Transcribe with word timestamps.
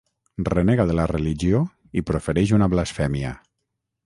Renega 0.53 0.85
de 0.91 0.95
la 0.99 1.05
religió 1.11 1.61
i 2.03 2.07
profereix 2.11 2.57
una 2.61 2.71
blasfèmia. 2.75 3.37